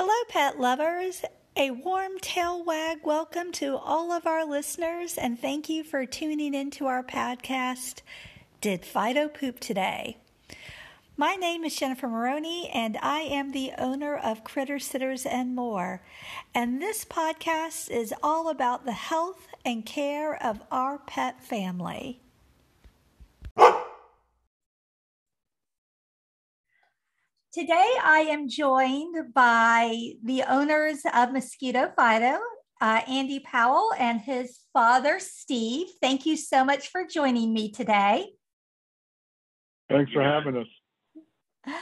[0.00, 1.24] Hello, pet lovers.
[1.56, 6.54] A warm tail wag welcome to all of our listeners, and thank you for tuning
[6.54, 8.02] into our podcast,
[8.60, 10.18] Did Fido Poop Today?
[11.16, 16.00] My name is Jennifer Maroney, and I am the owner of Critter Sitters and More.
[16.54, 22.20] And this podcast is all about the health and care of our pet family.
[27.58, 32.38] Today, I am joined by the owners of Mosquito Fido,
[32.80, 35.88] uh, Andy Powell and his father, Steve.
[36.00, 38.26] Thank you so much for joining me today.
[39.90, 41.74] Thanks for having us.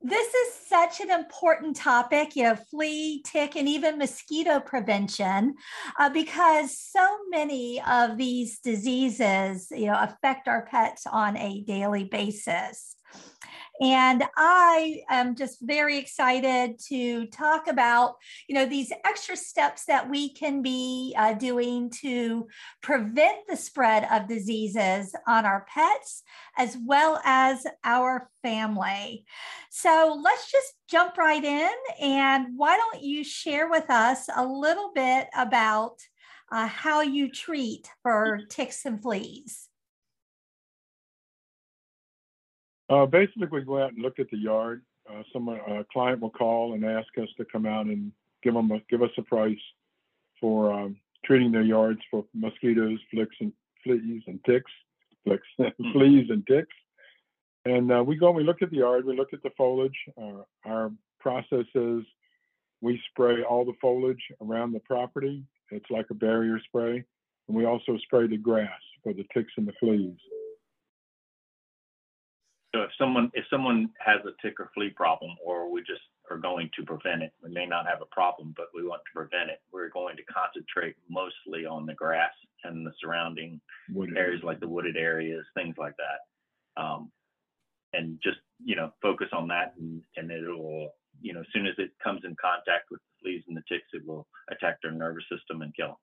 [0.00, 5.54] This is such an important topic, you know, flea, tick, and even mosquito prevention,
[6.00, 12.04] uh, because so many of these diseases, you know, affect our pets on a daily
[12.04, 12.96] basis.
[13.80, 18.14] And I am just very excited to talk about,
[18.46, 22.46] you know, these extra steps that we can be uh, doing to
[22.82, 26.22] prevent the spread of diseases on our pets
[26.56, 29.24] as well as our family.
[29.70, 31.72] So let's just jump right in.
[32.00, 35.96] And why don't you share with us a little bit about
[36.52, 39.68] uh, how you treat for ticks and fleas?
[42.92, 44.82] Uh, basically, we go out and look at the yard.
[45.10, 48.12] Uh, someone, a client will call and ask us to come out and
[48.42, 49.56] give them a, give us a price
[50.38, 54.70] for um, treating their yards for mosquitoes, flicks, and fleas and ticks,
[55.24, 55.92] flicks, hmm.
[55.92, 56.74] fleas and ticks.
[57.64, 59.06] And uh, we go and we look at the yard.
[59.06, 59.96] We look at the foliage.
[60.20, 62.02] Uh, our process is
[62.82, 65.44] we spray all the foliage around the property.
[65.70, 67.02] It's like a barrier spray,
[67.48, 68.68] and we also spray the grass
[69.02, 70.18] for the ticks and the fleas.
[72.74, 76.38] So if someone if someone has a tick or flea problem, or we just are
[76.38, 79.50] going to prevent it, we may not have a problem, but we want to prevent
[79.50, 79.60] it.
[79.72, 82.32] We're going to concentrate mostly on the grass
[82.64, 83.60] and the surrounding
[83.92, 84.16] wooded.
[84.16, 87.12] areas, like the wooded areas, things like that, um,
[87.92, 91.74] and just you know focus on that, and, and it'll you know as soon as
[91.76, 95.24] it comes in contact with the fleas and the ticks, it will attack their nervous
[95.30, 95.96] system and kill them.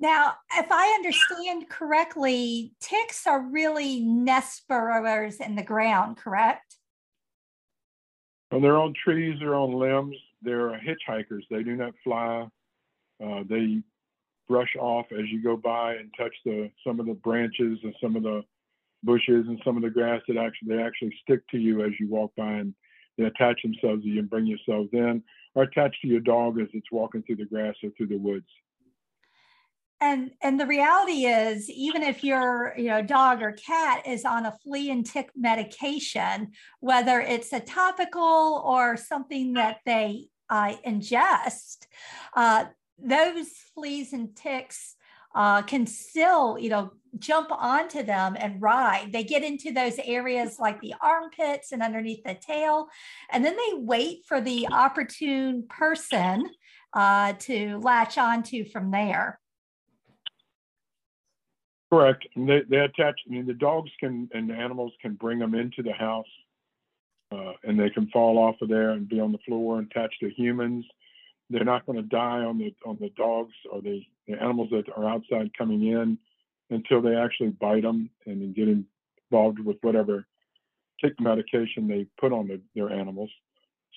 [0.00, 6.76] Now, if I understand correctly, ticks are really nest burrowers in the ground, correct?
[8.52, 11.42] Well, they're on trees, they're on limbs, they're hitchhikers.
[11.50, 12.46] They do not fly.
[13.22, 13.82] Uh, they
[14.48, 18.16] brush off as you go by and touch the some of the branches and some
[18.16, 18.42] of the
[19.02, 22.08] bushes and some of the grass that actually they actually stick to you as you
[22.08, 22.72] walk by and
[23.18, 25.22] they attach themselves to you and bring yourselves in
[25.54, 28.46] or attach to your dog as it's walking through the grass or through the woods
[30.00, 34.46] and and the reality is even if your you know dog or cat is on
[34.46, 41.86] a flea and tick medication whether it's a topical or something that they uh, ingest
[42.36, 42.64] uh,
[42.98, 44.94] those fleas and ticks
[45.34, 49.12] uh, can still you know jump onto them and ride.
[49.12, 52.88] They get into those areas like the armpits and underneath the tail
[53.30, 56.50] and then they wait for the opportune person
[56.92, 59.40] uh, to latch onto from there
[61.90, 62.26] Correct.
[62.34, 65.82] And they, they attach, I mean, the dogs can and animals can bring them into
[65.82, 66.26] the house
[67.32, 70.14] uh, and they can fall off of there and be on the floor and attach
[70.20, 70.84] to humans.
[71.50, 74.84] They're not going to die on the on the dogs or the, the animals that
[74.94, 76.18] are outside coming in
[76.70, 78.68] until they actually bite them and then get
[79.30, 80.26] involved with whatever
[81.02, 83.30] tick medication they put on the, their animals.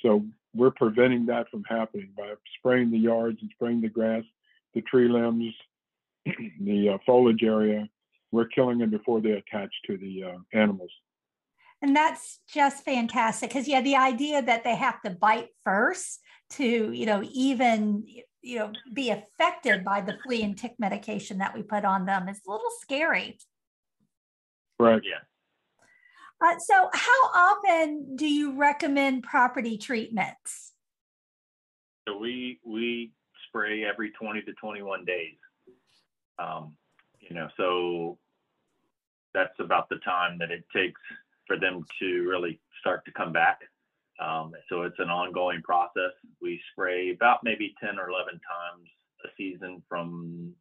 [0.02, 4.24] So we're preventing that from happening by spraying the yards and spraying the grass,
[4.74, 5.54] the tree limbs,
[6.62, 7.88] the uh, foliage area,
[8.32, 10.92] we're killing them before they attach to the uh, animals.
[11.82, 16.20] And that's just fantastic because yeah, the idea that they have to bite first
[16.52, 18.04] to you know even
[18.42, 22.30] you know be affected by the flea and tick medication that we put on them
[22.30, 23.40] is a little scary.
[24.80, 25.02] Right.
[25.04, 25.20] Yeah.
[26.44, 30.74] Uh, so, how often do you recommend property treatments?
[32.08, 33.12] So we we
[33.48, 35.36] spray every 20 to 21 days.
[36.42, 36.76] Um,
[37.20, 38.18] you know, so
[39.34, 41.00] that's about the time that it takes
[41.48, 43.60] for them to really start to come back.
[44.20, 46.12] Um, so it's an ongoing process.
[46.42, 48.90] We spray about maybe 10 or 11 times
[49.26, 50.54] a season from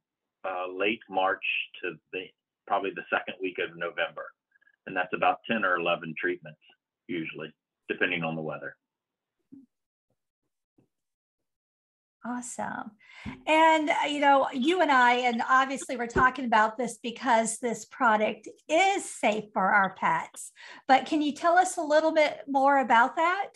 [0.45, 1.45] uh, late March
[1.83, 2.25] to the
[2.67, 4.27] probably the second week of November.
[4.87, 6.61] And that's about 10 or 11 treatments
[7.09, 7.53] usually,
[7.89, 8.77] depending on the weather.
[12.25, 12.91] Awesome.
[13.47, 17.87] And, uh, you know, you and I, and obviously we're talking about this because this
[17.87, 20.53] product is safe for our pets.
[20.87, 23.49] But can you tell us a little bit more about that?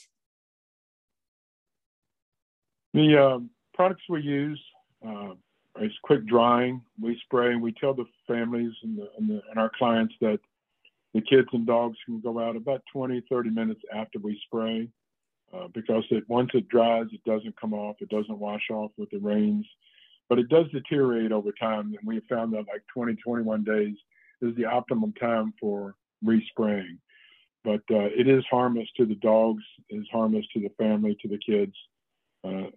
[2.95, 3.39] The uh,
[3.75, 4.63] products we use
[5.07, 5.33] uh,
[5.81, 6.81] is quick drying.
[6.99, 10.39] We spray and we tell the families and, the, and, the, and, our clients that
[11.13, 14.89] the kids and dogs can go out about 20, 30 minutes after we spray
[15.55, 17.97] uh, because it, once it dries, it doesn't come off.
[18.01, 19.67] It doesn't wash off with the rains,
[20.29, 21.95] but it does deteriorate over time.
[21.97, 23.97] And we have found that like 20, 21 days
[24.43, 26.99] is the optimum time for respraying.
[27.63, 31.29] But uh, it is harmless to the dogs, it is harmless to the family, to
[31.29, 31.75] the kids.
[32.45, 32.69] Uh,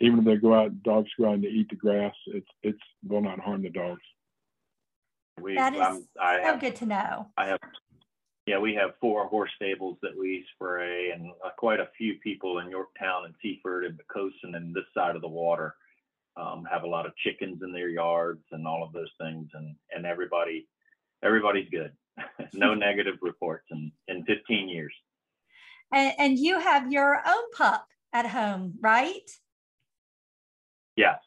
[0.00, 2.78] even if they go out, dogs go out and they eat the grass, it's it's
[3.08, 4.02] will not harm the dogs.
[5.40, 7.26] We, that is um, I so have, good to know.
[7.38, 7.58] I have,
[8.46, 12.58] yeah, we have four horse stables that we spray, and uh, quite a few people
[12.58, 15.74] in Yorktown and Seaford and Poquoson and this side of the water
[16.36, 19.74] um, have a lot of chickens in their yards and all of those things, and
[19.94, 20.66] and everybody
[21.22, 21.92] everybody's good.
[22.52, 24.92] no negative reports in in 15 years.
[25.92, 29.30] And, and you have your own pup at home, right?
[30.96, 31.18] Yes.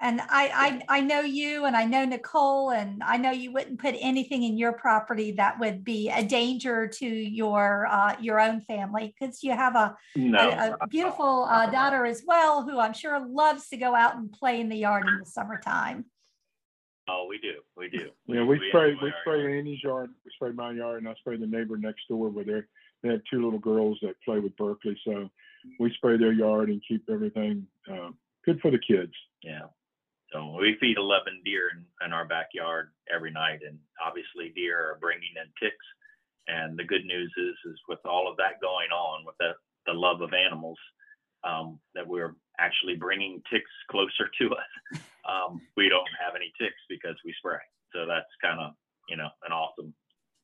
[0.00, 3.80] And I, I, I know you and I know Nicole, and I know you wouldn't
[3.80, 8.60] put anything in your property that would be a danger to your uh, your own
[8.60, 12.92] family because you have a, no, a, a beautiful uh, daughter as well who I'm
[12.92, 16.04] sure loves to go out and play in the yard in the summertime.
[17.08, 18.10] Oh, we do, we do.
[18.26, 21.38] Yeah, we, we spray we spray Annie's yard, we spray my yard, and I spray
[21.38, 22.60] the neighbor next door where they
[23.02, 24.96] they have two little girls that play with Berkeley.
[25.04, 25.28] so
[25.80, 28.10] we spray their yard and keep everything uh,
[28.44, 29.12] good for the kids.
[29.42, 29.66] Yeah.
[30.32, 34.98] So we feed 11 deer in, in, our backyard every night, and obviously deer are
[35.00, 35.86] bringing in ticks.
[36.48, 39.52] And the good news is, is with all of that going on, with the,
[39.86, 40.78] the love of animals,
[41.44, 45.00] um, that we're actually bringing ticks closer to us.
[45.28, 47.60] Um, we don't have any ticks because we spray.
[47.94, 48.72] So that's kind of,
[49.08, 49.94] you know, an awesome,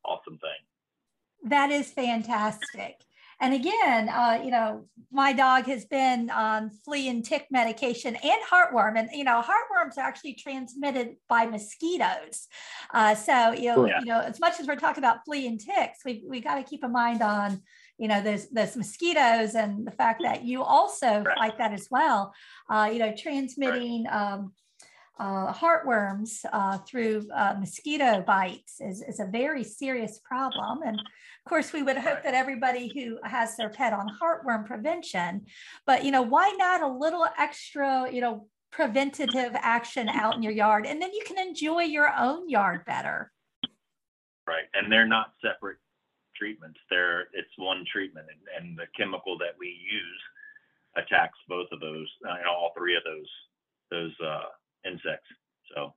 [0.04, 1.50] awesome thing.
[1.50, 3.00] That is fantastic.
[3.40, 8.40] And again, uh, you know, my dog has been on flea and tick medication and
[8.50, 12.48] heartworm, and you know, heartworms are actually transmitted by mosquitoes.
[12.92, 14.00] Uh, so you know, yeah.
[14.00, 16.62] you know, as much as we're talking about flea and ticks, we we got to
[16.62, 17.60] keep a mind on
[17.98, 21.38] you know those those mosquitoes and the fact that you also right.
[21.38, 22.32] fight that as well.
[22.69, 24.04] Uh, you know, transmitting.
[24.04, 24.32] Right.
[24.32, 24.52] Um,
[25.19, 30.81] uh, heartworms uh, through uh, mosquito bites is, is a very serious problem.
[30.84, 35.46] And of course, we would hope that everybody who has their pet on heartworm prevention,
[35.87, 40.52] but you know, why not a little extra, you know, preventative action out in your
[40.52, 43.31] yard, and then you can enjoy your own yard better.
[44.46, 45.78] Right, and they're not separate
[46.37, 46.78] treatments.
[46.90, 50.22] They're it's one treatment, and, and the chemical that we use
[50.96, 53.31] attacks both of those, uh, all three of those
[53.90, 54.50] those uh,
[54.84, 55.28] insects.
[55.75, 55.94] So.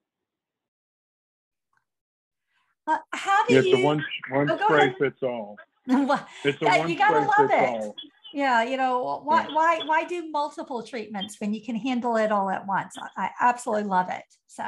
[2.87, 3.73] Uh, how do it's you?
[3.73, 5.57] It's a one one oh, spray fits all.
[5.87, 7.81] it's a yeah, one you gotta love it.
[7.81, 7.95] All.
[8.33, 9.53] Yeah, you know why yeah.
[9.53, 12.95] why why do multiple treatments when you can handle it all at once?
[12.97, 14.23] I, I absolutely love it.
[14.47, 14.63] So,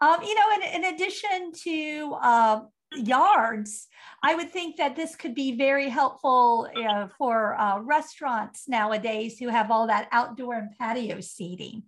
[0.00, 2.60] um, you know, in, in addition to uh,
[2.96, 3.88] yards,
[4.22, 9.38] I would think that this could be very helpful you know, for uh, restaurants nowadays
[9.38, 11.84] who have all that outdoor and patio seating.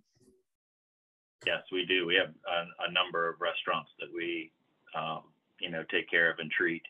[1.45, 2.05] Yes, we do.
[2.05, 4.51] We have a, a number of restaurants that we,
[4.97, 5.21] um,
[5.59, 6.81] you know, take care of and treat,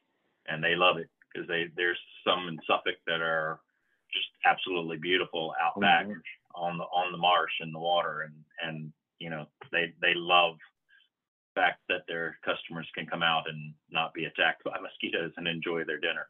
[0.48, 3.60] and they love it because they there's some in Suffolk that are
[4.14, 6.08] just absolutely beautiful out oh, back
[6.56, 10.56] on the on the marsh and the water, and and you know they they love
[11.54, 15.48] the fact that their customers can come out and not be attacked by mosquitoes and
[15.48, 16.28] enjoy their dinner.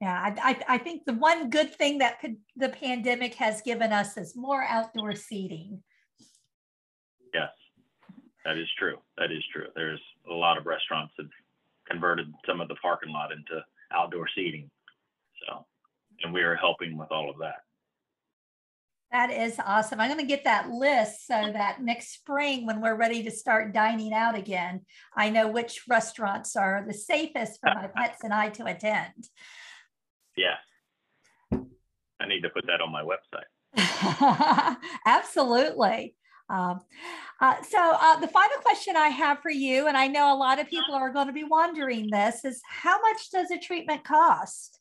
[0.00, 3.92] Yeah, I, I, I think the one good thing that could, the pandemic has given
[3.92, 5.80] us is more outdoor seating.
[7.34, 7.50] Yes,
[8.44, 8.98] that is true.
[9.18, 9.66] That is true.
[9.74, 11.28] There's a lot of restaurants that
[11.88, 14.70] converted some of the parking lot into outdoor seating.
[15.46, 15.64] So,
[16.22, 17.62] and we are helping with all of that.
[19.12, 20.00] That is awesome.
[20.00, 23.74] I'm going to get that list so that next spring, when we're ready to start
[23.74, 24.80] dining out again,
[25.14, 29.28] I know which restaurants are the safest for my pets and I to attend.
[30.34, 30.56] Yeah.
[31.52, 34.76] I need to put that on my website.
[35.06, 36.14] Absolutely.
[36.52, 36.80] Um,
[37.40, 40.60] uh, so uh, the final question I have for you, and I know a lot
[40.60, 44.78] of people are going to be wondering this, is how much does a treatment cost?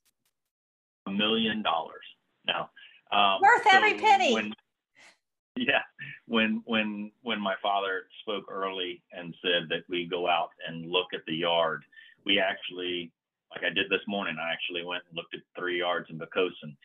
[1.07, 2.03] A million dollars.
[2.45, 2.69] Now,
[3.11, 4.33] um, worth so every penny.
[4.33, 4.53] When,
[5.55, 5.81] yeah,
[6.27, 11.07] when when when my father spoke early and said that we go out and look
[11.13, 11.83] at the yard,
[12.25, 13.11] we actually,
[13.51, 16.75] like I did this morning, I actually went and looked at three yards in Poquoson.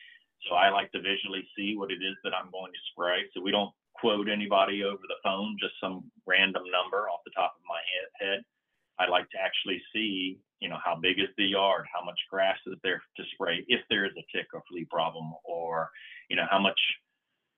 [0.47, 3.25] So I like to visually see what it is that I'm going to spray.
[3.33, 7.53] So we don't quote anybody over the phone, just some random number off the top
[7.55, 7.81] of my
[8.19, 8.39] head.
[8.99, 12.57] I like to actually see, you know, how big is the yard, how much grass
[12.65, 15.89] is there to spray, if there is a tick or flea problem, or,
[16.29, 16.79] you know, how much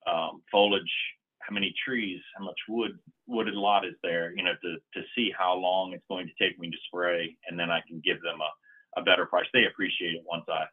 [0.08, 0.92] um, foliage,
[1.40, 5.32] how many trees, how much wood wooded lot is there, you know, to to see
[5.38, 8.40] how long it's going to take me to spray, and then I can give them
[8.42, 9.48] a, a better price.
[9.54, 10.66] They appreciate it once I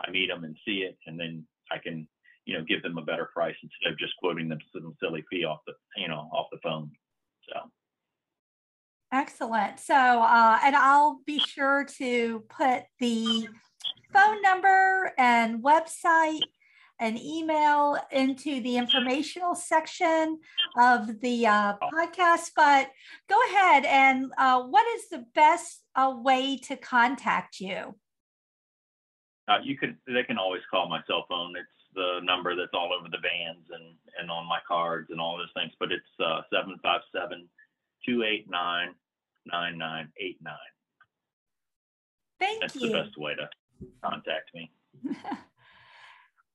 [0.00, 2.08] I meet them and see it, and then I can
[2.44, 5.44] you know give them a better price instead of just quoting them some silly fee
[5.44, 6.90] off the you know off the phone.
[7.48, 7.70] So.
[9.12, 9.78] Excellent.
[9.78, 13.46] So, uh, and I'll be sure to put the
[14.12, 16.40] phone number and website
[16.98, 20.40] and email into the informational section
[20.78, 22.50] of the uh, podcast.
[22.56, 22.90] But
[23.28, 27.94] go ahead and uh, what is the best uh, way to contact you?
[29.46, 29.98] Uh, you can.
[30.06, 31.54] They can always call my cell phone.
[31.56, 35.36] It's the number that's all over the vans and and on my cards and all
[35.36, 35.72] those things.
[35.78, 37.48] But it's uh, seven five seven
[38.06, 38.94] two eight nine
[39.46, 40.54] nine nine eight nine.
[42.40, 42.60] Thank you.
[42.60, 42.88] That's you.
[42.88, 43.48] the best way to
[44.02, 44.70] contact me.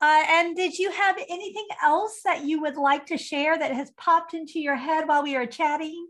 [0.01, 3.91] Uh, and did you have anything else that you would like to share that has
[3.98, 6.08] popped into your head while we were chatting?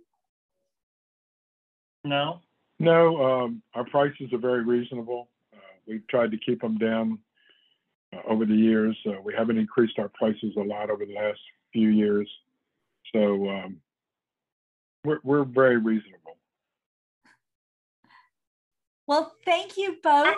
[2.03, 2.39] No.
[2.77, 5.29] No, um, our prices are very reasonable.
[5.51, 5.57] Uh,
[5.87, 7.15] we've tried to keep them down uh,
[8.27, 8.97] over the years.
[9.05, 11.39] Uh, we haven't increased our prices a lot over the last
[11.73, 12.29] few years.
[13.13, 13.77] So um,
[15.03, 16.37] we're, we're very reasonable.
[19.07, 20.35] Well, thank you both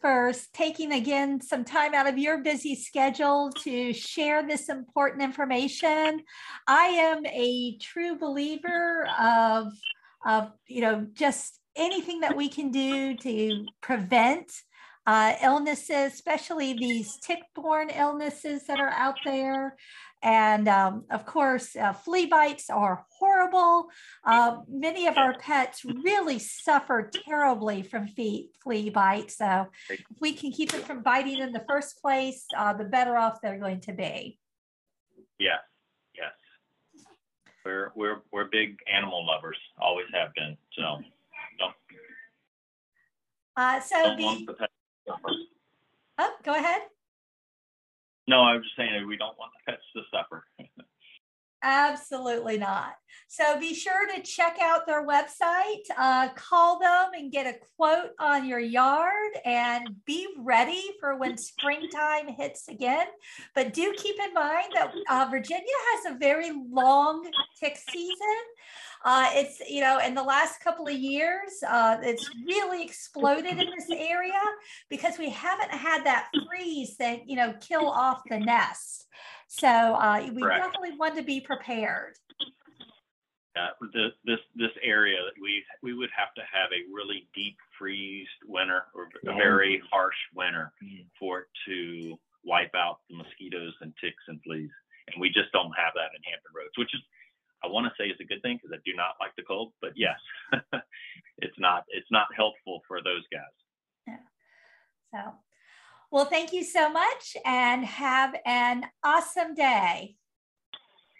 [0.00, 6.22] for taking again some time out of your busy schedule to share this important information.
[6.66, 9.72] I am a true believer of,
[10.26, 14.50] of you know, just anything that we can do to prevent
[15.06, 19.76] uh, illnesses, especially these tick-borne illnesses that are out there.
[20.22, 23.90] And um, of course, uh, flea bites are horrible.
[24.24, 29.36] Uh, many of our pets really suffer terribly from flea, flea bites.
[29.36, 33.18] So if we can keep them from biting in the first place, uh, the better
[33.18, 34.38] off they're going to be.
[35.38, 35.60] Yes.
[36.16, 36.32] Yes.
[37.64, 39.58] We're we're we're big animal lovers.
[39.78, 40.56] Always have been.
[40.72, 41.02] So
[41.58, 41.74] don't
[43.56, 44.73] Uh, so don't the, the pets to suffer.
[45.08, 46.82] Oh, go ahead.
[48.26, 50.44] No, I was just saying we don't want the pets to suffer.
[51.66, 52.92] Absolutely not.
[53.26, 58.10] So be sure to check out their website, uh, call them and get a quote
[58.20, 63.06] on your yard and be ready for when springtime hits again.
[63.54, 67.26] But do keep in mind that uh, Virginia has a very long
[67.58, 68.44] tick season.
[69.04, 73.68] Uh, it's, you know, in the last couple of years, uh, it's really exploded in
[73.76, 74.32] this area
[74.88, 79.06] because we haven't had that freeze that, you know, kill off the nest.
[79.46, 80.64] So uh, we Correct.
[80.64, 82.14] definitely want to be prepared.
[83.56, 87.56] Uh, the, this this area that we we would have to have a really deep
[87.78, 91.06] freeze winter or a very harsh winter Mm.
[91.20, 94.70] for it to wipe out the mosquitoes and ticks and fleas,
[95.06, 97.00] and we just don't have that in Hampton Roads, which is
[97.64, 99.72] I want to say is a good thing because I do not like the cold,
[99.80, 100.18] but yes,
[101.38, 103.42] it's not it's not helpful for those guys.
[104.06, 104.16] Yeah.
[105.12, 105.32] So,
[106.10, 110.16] well, thank you so much and have an awesome day.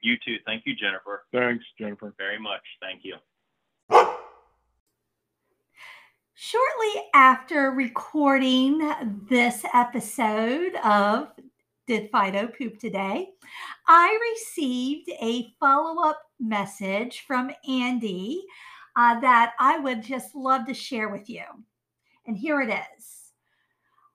[0.02, 0.36] You too.
[0.44, 2.14] Thank you, Jennifer, Thanks, Jennifer.
[2.18, 2.60] very much.
[2.80, 3.16] Thank you.
[6.34, 8.90] Shortly after recording
[9.30, 11.28] this episode of
[11.86, 13.28] Did Fido Poop Today,
[13.86, 18.42] I received a follow up message from Andy
[18.96, 21.42] uh, that I would just love to share with you.
[22.26, 23.32] And here it is.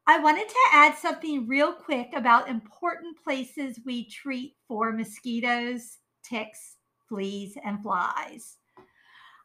[0.07, 6.77] I wanted to add something real quick about important places we treat for mosquitoes, ticks,
[7.07, 8.57] fleas, and flies.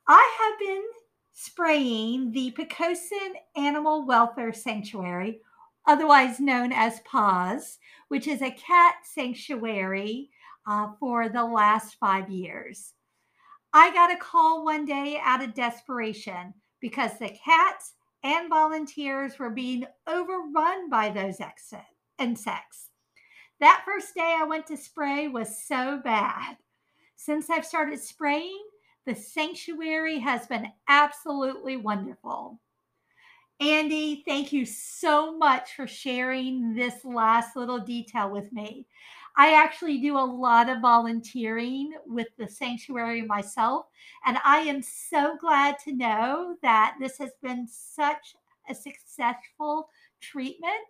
[0.09, 0.85] I have been
[1.35, 5.41] spraying the Poquoson Animal Welfare Sanctuary,
[5.87, 10.31] otherwise known as PAWS, which is a cat sanctuary
[10.67, 12.93] uh, for the last five years.
[13.73, 19.51] I got a call one day out of desperation because the cats and volunteers were
[19.51, 21.39] being overrun by those
[22.19, 22.91] insects.
[23.61, 26.57] That first day I went to spray was so bad.
[27.17, 28.63] Since I've started spraying,
[29.07, 32.61] the sanctuary has been absolutely wonderful.
[33.65, 38.87] Andy, thank you so much for sharing this last little detail with me.
[39.39, 43.87] I actually do a lot of volunteering with the sanctuary myself,
[44.27, 48.37] and I am so glad to know that this has been such
[48.69, 49.89] a successful
[50.21, 50.87] treatment.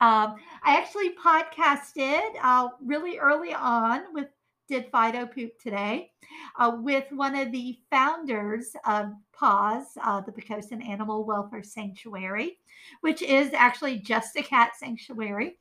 [0.00, 4.30] Um, I actually podcasted uh, really early on with
[4.68, 6.10] Did Fido Poop today
[6.58, 12.58] uh, with one of the founders of PAWS, uh, the Poquoson Animal Welfare Sanctuary,
[13.00, 15.58] which is actually just a cat sanctuary.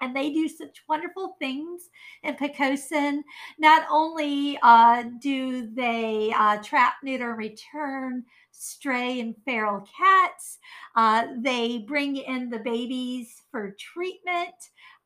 [0.00, 1.90] and they do such wonderful things
[2.22, 3.22] in Poquoson.
[3.58, 10.58] Not only uh, do they uh, trap, neuter, and return stray and feral cats,
[10.96, 14.54] uh, they bring in the babies for treatment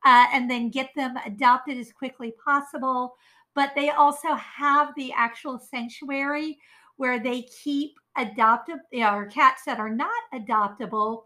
[0.05, 3.15] uh, and then get them adopted as quickly possible.
[3.55, 6.57] But they also have the actual sanctuary
[6.97, 11.23] where they keep adoptive you know, or cats that are not adoptable